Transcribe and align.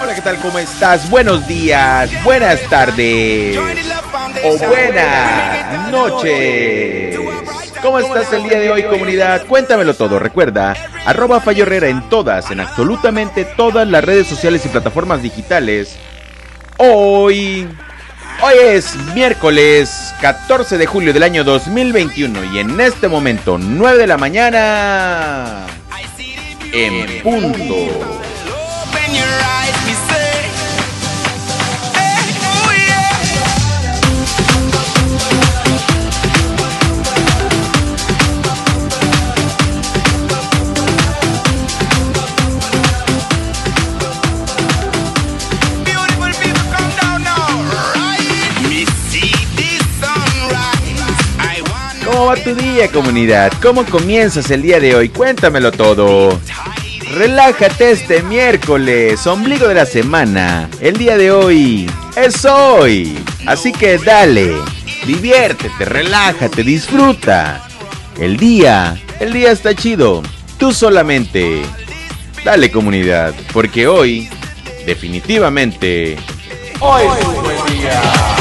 Hola, 0.00 0.14
¿qué 0.14 0.20
tal? 0.20 0.38
¿Cómo 0.38 0.58
estás? 0.58 1.08
Buenos 1.10 1.46
días, 1.46 2.10
buenas 2.24 2.60
tardes 2.68 3.56
o 4.44 4.58
buenas 4.58 5.90
noches. 5.90 7.18
¿Cómo 7.82 7.98
estás 7.98 8.32
el 8.32 8.44
día 8.44 8.60
de 8.60 8.70
hoy, 8.70 8.82
comunidad? 8.84 9.46
Cuéntamelo 9.46 9.94
todo. 9.94 10.18
Recuerda, 10.18 10.74
arroba 11.04 11.40
Fallo 11.40 11.64
Herrera 11.64 11.88
en 11.88 12.08
todas, 12.08 12.50
en 12.50 12.60
absolutamente 12.60 13.44
todas 13.44 13.86
las 13.86 14.04
redes 14.04 14.26
sociales 14.26 14.64
y 14.64 14.68
plataformas 14.68 15.22
digitales. 15.22 15.96
Hoy, 16.78 17.68
hoy 18.42 18.54
es 18.62 18.96
miércoles 19.14 20.14
14 20.20 20.78
de 20.78 20.86
julio 20.86 21.12
del 21.12 21.22
año 21.22 21.44
2021 21.44 22.44
y 22.52 22.58
en 22.58 22.80
este 22.80 23.08
momento, 23.08 23.58
9 23.58 23.98
de 23.98 24.06
la 24.06 24.16
mañana, 24.16 25.66
en 26.72 27.22
punto. 27.22 27.74
Tu 52.42 52.54
día, 52.54 52.90
comunidad? 52.90 53.52
¿Cómo 53.62 53.84
comienzas 53.84 54.50
el 54.50 54.62
día 54.62 54.80
de 54.80 54.94
hoy? 54.96 55.08
Cuéntamelo 55.08 55.70
todo. 55.72 56.40
Relájate 57.12 57.92
este 57.92 58.22
miércoles, 58.22 59.26
ombligo 59.26 59.68
de 59.68 59.74
la 59.74 59.86
semana. 59.86 60.68
El 60.80 60.96
día 60.96 61.16
de 61.16 61.30
hoy 61.30 61.90
es 62.16 62.44
hoy. 62.44 63.16
Así 63.46 63.72
que 63.72 63.98
dale, 63.98 64.54
diviértete, 65.06 65.84
relájate, 65.84 66.62
disfruta. 66.62 67.66
El 68.18 68.36
día, 68.36 68.96
el 69.20 69.32
día 69.32 69.52
está 69.52 69.74
chido. 69.74 70.22
Tú 70.58 70.72
solamente. 70.72 71.62
Dale 72.44 72.70
comunidad, 72.70 73.34
porque 73.52 73.86
hoy, 73.86 74.28
definitivamente, 74.86 76.16
hoy 76.80 77.02
es 77.18 77.26
un 77.26 77.42
buen 77.42 77.80
día. 77.80 78.33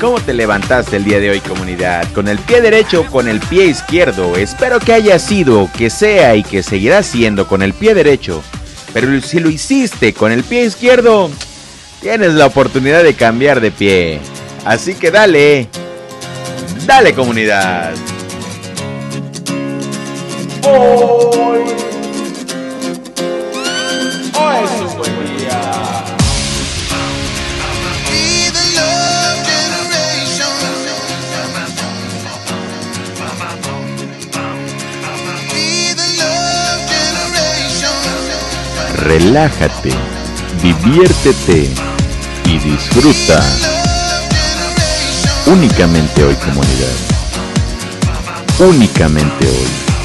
¿Cómo 0.00 0.20
te 0.20 0.32
levantaste 0.32 0.96
el 0.96 1.04
día 1.04 1.18
de 1.18 1.30
hoy 1.30 1.40
comunidad? 1.40 2.06
¿Con 2.12 2.28
el 2.28 2.38
pie 2.38 2.60
derecho 2.60 3.00
o 3.00 3.06
con 3.06 3.26
el 3.26 3.40
pie 3.40 3.64
izquierdo? 3.64 4.36
Espero 4.36 4.78
que 4.78 4.92
haya 4.92 5.18
sido, 5.18 5.68
que 5.76 5.90
sea 5.90 6.36
y 6.36 6.44
que 6.44 6.62
seguirá 6.62 7.02
siendo 7.02 7.48
con 7.48 7.62
el 7.62 7.74
pie 7.74 7.94
derecho. 7.94 8.40
Pero 8.92 9.20
si 9.20 9.40
lo 9.40 9.50
hiciste 9.50 10.14
con 10.14 10.30
el 10.30 10.44
pie 10.44 10.64
izquierdo, 10.66 11.30
tienes 12.00 12.34
la 12.34 12.46
oportunidad 12.46 13.02
de 13.02 13.14
cambiar 13.14 13.60
de 13.60 13.72
pie. 13.72 14.20
Así 14.64 14.94
que 14.94 15.10
dale. 15.10 15.66
Dale 16.86 17.12
comunidad. 17.12 17.92
Hoy. 20.62 21.47
Relájate, 39.18 39.90
diviértete 40.62 41.68
y 42.44 42.58
disfruta. 42.58 43.42
Únicamente 45.46 46.22
hoy 46.22 46.34
comunidad. 46.36 46.96
Únicamente 48.60 49.48
hoy. 49.48 49.97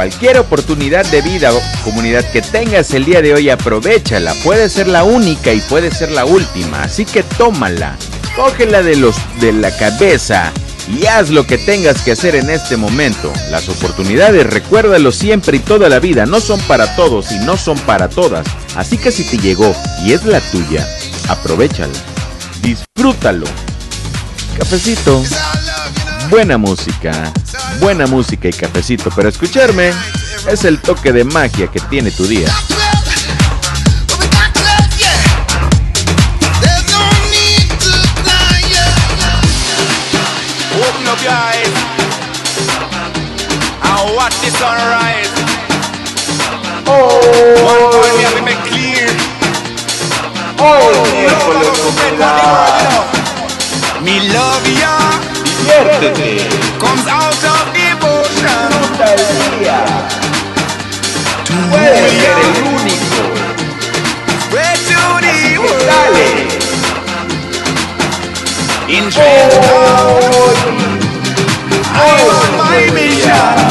Cualquier 0.00 0.38
oportunidad 0.38 1.04
de 1.10 1.20
vida 1.20 1.52
o 1.52 1.60
comunidad 1.84 2.24
que 2.32 2.40
tengas 2.40 2.94
el 2.94 3.04
día 3.04 3.20
de 3.20 3.34
hoy, 3.34 3.50
aprovechala. 3.50 4.32
Puede 4.42 4.70
ser 4.70 4.88
la 4.88 5.04
única 5.04 5.52
y 5.52 5.60
puede 5.60 5.90
ser 5.90 6.10
la 6.10 6.24
última. 6.24 6.84
Así 6.84 7.04
que 7.04 7.22
tómala. 7.22 7.98
Cógela 8.34 8.82
de, 8.82 8.96
los, 8.96 9.14
de 9.42 9.52
la 9.52 9.70
cabeza 9.76 10.54
y 10.88 11.04
haz 11.04 11.28
lo 11.28 11.46
que 11.46 11.58
tengas 11.58 12.00
que 12.00 12.12
hacer 12.12 12.34
en 12.34 12.48
este 12.48 12.78
momento. 12.78 13.30
Las 13.50 13.68
oportunidades, 13.68 14.46
recuérdalo 14.46 15.12
siempre 15.12 15.58
y 15.58 15.60
toda 15.60 15.90
la 15.90 15.98
vida, 15.98 16.24
no 16.24 16.40
son 16.40 16.60
para 16.60 16.96
todos 16.96 17.30
y 17.30 17.38
no 17.40 17.58
son 17.58 17.78
para 17.80 18.08
todas. 18.08 18.46
Así 18.76 18.96
que 18.96 19.12
si 19.12 19.22
te 19.24 19.36
llegó 19.36 19.76
y 20.02 20.14
es 20.14 20.24
la 20.24 20.40
tuya, 20.40 20.88
aprovechala. 21.28 21.92
Disfrútalo. 22.62 23.44
Cafecito. 24.56 25.22
Buena 26.30 26.56
música 26.58 27.32
buena 27.80 28.06
música 28.06 28.48
y 28.48 28.52
cafecito, 28.52 29.10
pero 29.16 29.28
escucharme 29.28 29.92
es 30.48 30.64
el 30.64 30.80
toque 30.80 31.12
de 31.12 31.24
magia 31.24 31.66
que 31.68 31.80
tiene 31.80 32.10
tu 32.10 32.26
día. 32.26 32.48
Open 40.80 41.06
up 41.06 41.20
your 41.22 41.30
eyes 41.30 41.76
and 43.84 44.16
watch 44.16 44.34
the 44.40 44.50
sunrise. 44.58 45.30
Oh, 46.86 47.20
One 47.62 47.92
point 47.92 48.14
we 48.16 48.22
have 48.24 48.34
to 48.36 48.42
make 48.42 48.58
clear. 48.66 49.06
oh, 50.58 51.20
Diviértete. 55.70 56.42
Comes 56.78 57.06
out 57.06 57.44
of 57.44 57.72
devotion. 57.72 58.70
Disfruta 58.70 59.14
el 59.14 59.60
día. 59.60 59.80
Tú 61.44 61.54
eres 61.76 62.12
el 62.24 62.62
único. 62.74 63.22
Así 64.50 64.94
que 65.20 65.76
dale. 65.86 66.28
Enjoy. 68.88 69.22
Oh, 71.92 72.00
hoy. 72.00 72.48
my 72.56 72.90
Hoy. 72.90 73.69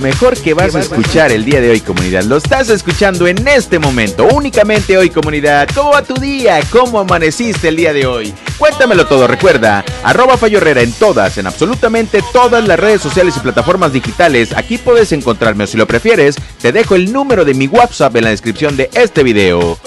Mejor 0.00 0.36
que 0.36 0.54
vas 0.54 0.74
a 0.74 0.80
escuchar 0.80 1.30
el 1.30 1.44
día 1.44 1.60
de 1.60 1.70
hoy, 1.70 1.80
comunidad. 1.80 2.24
Lo 2.24 2.38
estás 2.38 2.68
escuchando 2.70 3.26
en 3.26 3.46
este 3.46 3.78
momento, 3.78 4.26
únicamente 4.32 4.96
hoy, 4.96 5.10
comunidad. 5.10 5.68
¿Cómo 5.74 5.90
va 5.90 6.02
tu 6.02 6.14
día? 6.14 6.60
¿Cómo 6.70 7.00
amaneciste 7.00 7.68
el 7.68 7.76
día 7.76 7.92
de 7.92 8.06
hoy? 8.06 8.34
Cuéntamelo 8.58 9.06
todo, 9.06 9.26
recuerda, 9.26 9.84
arroba 10.02 10.36
Fallo 10.36 10.58
Herrera 10.58 10.82
en 10.82 10.92
todas, 10.92 11.38
en 11.38 11.46
absolutamente 11.46 12.22
todas 12.32 12.66
las 12.66 12.78
redes 12.78 13.00
sociales 13.00 13.34
y 13.36 13.40
plataformas 13.40 13.92
digitales. 13.92 14.56
Aquí 14.56 14.78
puedes 14.78 15.12
encontrarme 15.12 15.64
o 15.64 15.66
si 15.66 15.76
lo 15.76 15.86
prefieres, 15.86 16.36
te 16.60 16.72
dejo 16.72 16.94
el 16.94 17.12
número 17.12 17.44
de 17.44 17.54
mi 17.54 17.66
WhatsApp 17.66 18.16
en 18.16 18.24
la 18.24 18.30
descripción 18.30 18.76
de 18.76 18.90
este 18.92 19.22
video. 19.22 19.78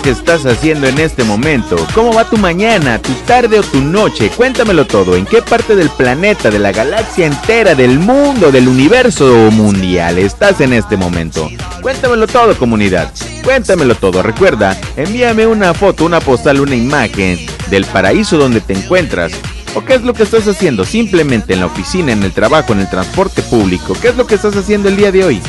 Que 0.00 0.10
estás 0.10 0.46
haciendo 0.46 0.86
en 0.86 0.98
este 0.98 1.24
momento. 1.24 1.76
¿Cómo 1.94 2.12
va 2.12 2.28
tu 2.28 2.36
mañana, 2.38 3.00
tu 3.02 3.12
tarde 3.26 3.58
o 3.58 3.62
tu 3.62 3.80
noche? 3.80 4.30
Cuéntamelo 4.30 4.86
todo. 4.86 5.16
¿En 5.16 5.26
qué 5.26 5.42
parte 5.42 5.74
del 5.74 5.90
planeta, 5.90 6.50
de 6.50 6.58
la 6.58 6.72
galaxia 6.72 7.26
entera, 7.26 7.74
del 7.74 7.98
mundo, 7.98 8.52
del 8.52 8.68
universo 8.68 9.50
mundial 9.50 10.18
estás 10.18 10.60
en 10.60 10.72
este 10.72 10.96
momento? 10.96 11.50
Cuéntamelo 11.82 12.26
todo, 12.26 12.56
comunidad. 12.56 13.12
Cuéntamelo 13.44 13.96
todo. 13.96 14.22
Recuerda, 14.22 14.80
envíame 14.96 15.46
una 15.46 15.74
foto, 15.74 16.04
una 16.04 16.20
postal, 16.20 16.60
una 16.60 16.76
imagen 16.76 17.38
del 17.68 17.84
paraíso 17.84 18.38
donde 18.38 18.60
te 18.60 18.72
encuentras. 18.74 19.32
¿O 19.74 19.84
qué 19.84 19.94
es 19.94 20.02
lo 20.02 20.14
que 20.14 20.22
estás 20.22 20.46
haciendo? 20.46 20.84
Simplemente 20.84 21.54
en 21.54 21.60
la 21.60 21.66
oficina, 21.66 22.12
en 22.12 22.22
el 22.22 22.32
trabajo, 22.32 22.72
en 22.72 22.80
el 22.80 22.90
transporte 22.90 23.42
público. 23.42 23.96
¿Qué 24.00 24.08
es 24.08 24.16
lo 24.16 24.26
que 24.26 24.36
estás 24.36 24.54
haciendo 24.56 24.88
el 24.88 24.96
día 24.96 25.10
de 25.10 25.24
hoy? 25.24 25.42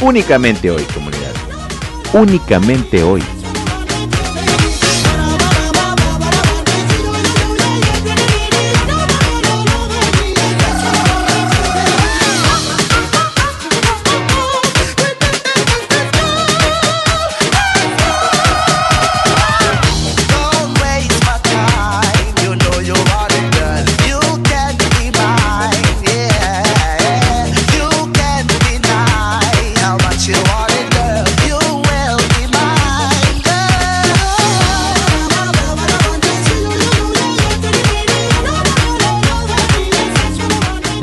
Únicamente 0.00 0.70
hoy, 0.70 0.82
comunidad. 0.94 1.32
Únicamente 2.12 3.02
hoy. 3.02 3.22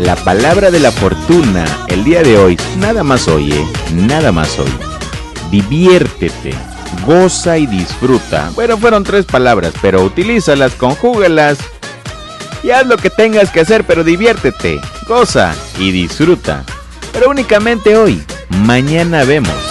La 0.05 0.15
palabra 0.15 0.69
de 0.69 0.79
la 0.79 0.91
fortuna 0.91 1.65
el 1.87 2.03
día 2.03 2.21
de 2.21 2.37
hoy, 2.37 2.59
nada 2.77 3.03
más 3.03 3.27
oye, 3.27 3.59
¿eh? 3.59 3.67
nada 3.91 4.31
más 4.31 4.59
hoy. 4.59 4.71
Diviértete, 5.49 6.53
goza 7.07 7.57
y 7.57 7.65
disfruta. 7.65 8.51
Bueno, 8.53 8.77
fueron 8.77 9.03
tres 9.03 9.25
palabras, 9.25 9.73
pero 9.81 10.03
utilízalas, 10.03 10.73
conjúgalas 10.73 11.57
y 12.61 12.69
haz 12.69 12.85
lo 12.85 12.97
que 12.97 13.09
tengas 13.09 13.49
que 13.49 13.61
hacer, 13.61 13.83
pero 13.83 14.03
diviértete, 14.03 14.79
goza 15.07 15.55
y 15.79 15.89
disfruta. 15.89 16.63
Pero 17.11 17.31
únicamente 17.31 17.97
hoy, 17.97 18.23
mañana 18.49 19.23
vemos. 19.23 19.64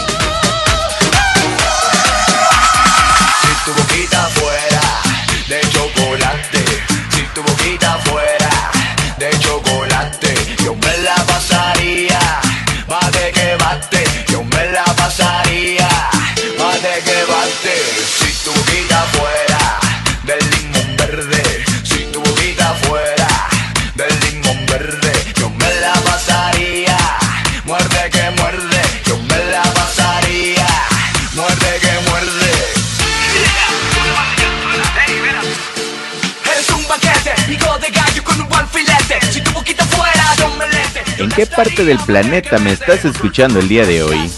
Qué 41.35 41.47
parte 41.47 41.85
del 41.85 41.99
planeta 41.99 42.59
me 42.59 42.73
estás 42.73 43.05
escuchando 43.05 43.59
el 43.59 43.69
día 43.69 43.85
de 43.85 44.03
hoy? 44.03 44.31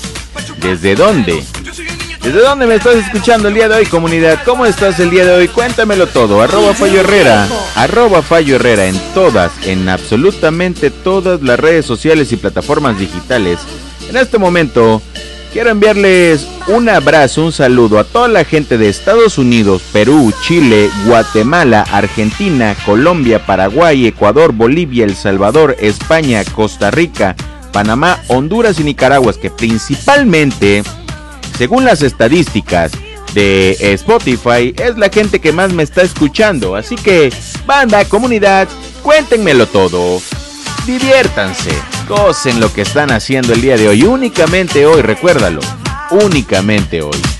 ¿Desde 0.58 0.94
dónde? 0.94 1.44
¿Desde 2.22 2.40
dónde 2.40 2.66
me 2.66 2.76
estás 2.76 2.96
escuchando 2.96 3.48
el 3.48 3.54
día 3.54 3.68
de 3.68 3.76
hoy, 3.76 3.86
comunidad? 3.86 4.42
¿Cómo 4.44 4.66
estás 4.66 4.98
el 4.98 5.10
día 5.10 5.24
de 5.24 5.32
hoy? 5.32 5.48
Cuéntamelo 5.48 6.06
todo. 6.06 6.40
Arroba 6.40 6.74
Fallo 6.74 7.00
Herrera. 7.00 7.46
Arroba 7.74 8.22
Fallo 8.22 8.56
Herrera 8.56 8.86
en 8.86 8.98
todas, 9.14 9.52
en 9.64 9.88
absolutamente 9.88 10.90
todas 10.90 11.42
las 11.42 11.60
redes 11.60 11.84
sociales 11.84 12.32
y 12.32 12.36
plataformas 12.36 12.98
digitales. 12.98 13.58
En 14.08 14.16
este 14.16 14.38
momento, 14.38 15.02
quiero 15.56 15.70
enviarles 15.70 16.46
un 16.66 16.86
abrazo, 16.90 17.46
un 17.46 17.50
saludo 17.50 17.98
a 17.98 18.04
toda 18.04 18.28
la 18.28 18.44
gente 18.44 18.76
de 18.76 18.90
Estados 18.90 19.38
Unidos, 19.38 19.80
Perú, 19.90 20.30
Chile, 20.42 20.90
Guatemala, 21.06 21.86
Argentina, 21.92 22.76
Colombia, 22.84 23.46
Paraguay, 23.46 24.06
Ecuador, 24.06 24.52
Bolivia, 24.52 25.06
El 25.06 25.16
Salvador, 25.16 25.74
España, 25.80 26.44
Costa 26.44 26.90
Rica, 26.90 27.36
Panamá, 27.72 28.22
Honduras 28.28 28.78
y 28.80 28.84
Nicaragua, 28.84 29.32
que 29.32 29.48
principalmente, 29.48 30.82
según 31.56 31.86
las 31.86 32.02
estadísticas 32.02 32.92
de 33.32 33.78
Spotify, 33.94 34.74
es 34.76 34.98
la 34.98 35.08
gente 35.08 35.40
que 35.40 35.52
más 35.52 35.72
me 35.72 35.84
está 35.84 36.02
escuchando. 36.02 36.76
Así 36.76 36.96
que, 36.96 37.32
banda, 37.64 38.04
comunidad, 38.04 38.68
cuéntenmelo 39.02 39.66
todo. 39.66 40.20
Diviértanse, 40.84 41.70
gocen 42.06 42.60
lo 42.60 42.72
que 42.72 42.82
están 42.82 43.10
haciendo 43.10 43.52
el 43.52 43.60
día 43.60 43.76
de 43.76 43.88
hoy, 43.88 44.04
únicamente 44.04 44.86
hoy, 44.86 45.02
recuérdalo 45.02 45.60
únicamente 46.10 47.02
hoy. 47.02 47.35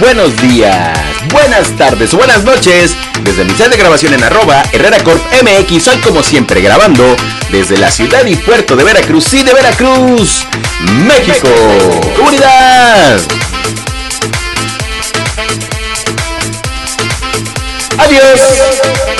Buenos 0.00 0.36
días, 0.40 0.98
buenas 1.32 1.76
tardes 1.76 2.12
o 2.14 2.18
buenas 2.18 2.44
noches. 2.44 2.96
Desde 3.22 3.44
mi 3.44 3.52
set 3.54 3.70
de 3.70 3.76
grabación 3.76 4.14
en 4.14 4.22
arroba 4.22 4.62
Herrera 4.72 4.98
Corp 5.02 5.20
MX, 5.42 5.82
soy 5.82 5.96
como 5.98 6.22
siempre 6.22 6.60
grabando 6.60 7.16
desde 7.50 7.76
la 7.78 7.90
ciudad 7.90 8.24
y 8.26 8.36
puerto 8.36 8.76
de 8.76 8.84
Veracruz, 8.84 9.24
sí 9.24 9.42
de 9.42 9.54
Veracruz, 9.54 10.44
México. 11.06 11.48
¡Comunidad! 12.16 13.20
Adiós. 17.98 19.17